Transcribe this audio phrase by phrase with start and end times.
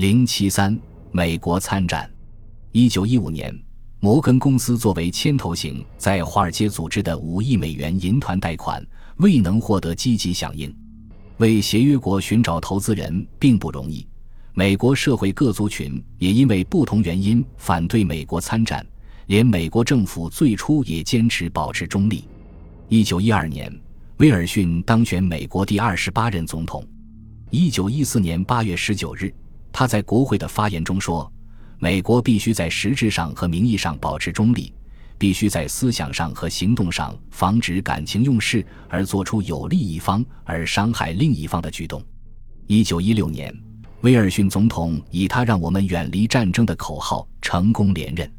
[0.00, 0.74] 零七三，
[1.12, 2.10] 美国参战。
[2.72, 3.54] 一九一五年，
[4.00, 8.82] 摩根公司作为牵头型，在华尔街组织的五亿美元银团贷款
[9.18, 10.74] 未能获得积极响应。
[11.36, 14.08] 为协约国寻找投资人并不容易。
[14.54, 18.82] 美国社会各族群也因为不同原因反对美国参战，
[19.26, 22.24] 连美国政府最初也坚持保持中立。
[22.88, 23.70] 一九一二年，
[24.16, 26.82] 威尔逊当选美国第二十八任总统。
[27.50, 29.30] 一九一四年八月十九日。
[29.80, 31.32] 他在国会的发言中说
[31.80, 34.70] ：“美国必须在实质上和名义上保持中立，
[35.16, 42.04] 必须在思想上和行动上防止感情用事而做出有利一方而伤害另一方的举动。”
[42.68, 43.50] 一九一六年，
[44.02, 48.30] 威尔逊总统以他让我们远离战争的口号成功连任。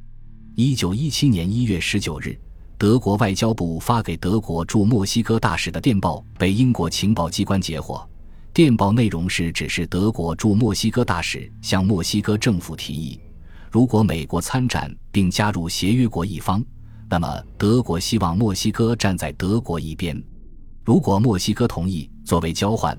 [0.54, 2.40] 一九一七年一月十九日，
[2.78, 8.08] 德国外交部发给德国驻墨西哥大使的电报被英国情报机关截获。
[8.54, 13.18] 电报内容是指示德国驻墨西哥大使向墨西哥政府提议，
[13.72, 16.62] 如果美国参战并加入协约国一方，
[17.10, 20.18] 那么德国希望墨西哥站在德国一边；
[20.84, 22.98] 如果墨西哥同意，作为交换，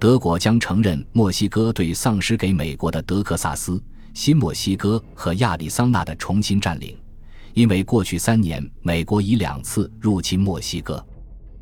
[0.00, 3.80] 德国将承认墨西哥对丧失给美国的德克萨斯、
[4.14, 6.98] 新墨西哥和亚利桑那的重新占领，
[7.54, 11.06] 因为过去三年美国已两次入侵墨西哥。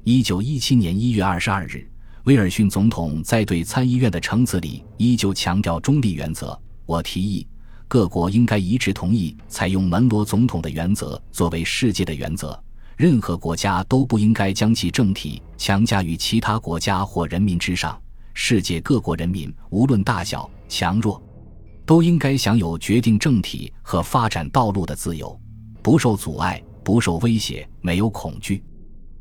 [0.04, 1.86] 一九一七年一月二十二日。
[2.26, 6.60] 威尔逊总统在对参议院的呈词里依旧强调中立原则。
[6.84, 7.46] 我提议，
[7.86, 12.60] 各国应该一致同意采用门罗总统的原则作为世界的原则。
[12.96, 17.96] 任何国家都不应该将其政体强加于其他国家或人民之上。
[18.34, 21.22] 世界各国人民，无论大小、强弱，
[21.84, 25.38] 都应该享有决定政体和发展道路的自由，
[25.80, 28.64] 不受阻碍，不受威胁，没有恐惧。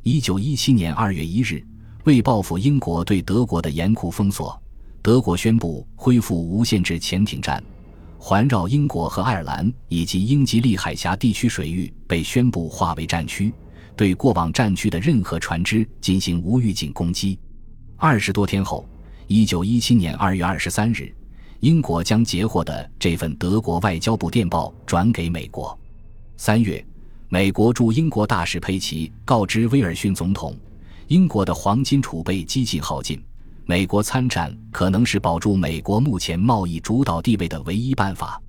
[0.02, 1.64] 一九一七年二月一日。
[2.06, 4.62] 为报复英国对德国的严酷封锁，
[5.02, 7.62] 德国宣布恢复无限制潜艇战，
[8.20, 13.52] 环绕英国和爱尔兰以及英吉利海峡地区水域被宣布划为战区，
[13.96, 17.40] 对过往战区的任何船只进行无预警攻击。
[17.98, 18.88] 二十多天后，
[19.26, 21.12] 一九一七年二月二十三日，
[21.60, 25.76] 英国将截获的这份德国外交部电报转给美国。
[26.38, 26.86] 三月，
[27.30, 30.56] 美国驻英国大使佩奇告知威尔逊总统。
[31.08, 33.24] 英国的黄金储备几近耗尽，
[33.66, 38.42] 美国参战可能是保住美国目前贸易主导地位的唯一办法。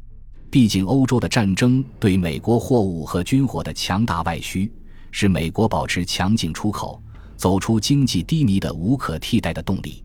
[0.51, 4.73] 毕竟，欧洲的战争对美国货物和军火的强大外需，
[5.11, 7.03] 是美国保持强劲出口、
[7.37, 10.03] 走出经济低迷的无可替代的动力。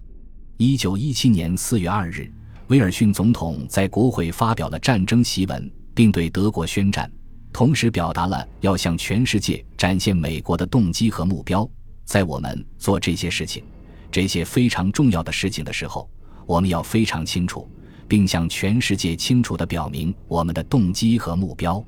[0.58, 2.30] 一九一七年四月二日，
[2.68, 7.10] 威尔逊总统在国会发表了战争檄文，并对德国宣战，
[7.54, 11.70] 同时表达了要向全世界展现美国的动机和目标。
[12.06, 13.64] 在我们做这些事情、
[14.12, 16.10] 这些非常重要的事情的时候，
[16.46, 17.70] 我们要非常清楚，
[18.08, 21.84] 并向全世界清楚地表明我们的动机和目标。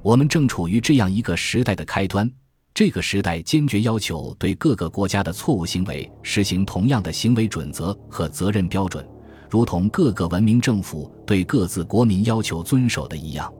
[0.00, 2.30] 我们正处于这样一个时代的开端，
[2.72, 9.06] 这个时代坚决要求对各个国家的错误行为实行同样的行为准则和责任标准，
[9.50, 13.52] 如同各个文明政府对各自国民要求遵守的一样。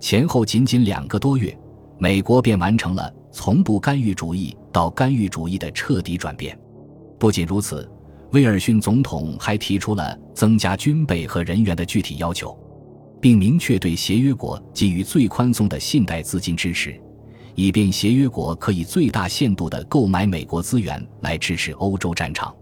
[0.00, 1.56] 前后仅仅两个多月，
[1.98, 3.14] 美国便完成了。
[3.36, 6.58] 从不干预主义到干预主义的彻底转变。
[7.16, 7.88] 不仅如此，
[8.32, 12.58] 威尔逊总统还提出了增加军备和人员的具体要求，
[13.20, 17.00] 并明确对协约国给予最宽松的信贷资金支持，
[17.54, 22.52] 以便协约国可以最大限度地购买美国资源来支持欧洲战场。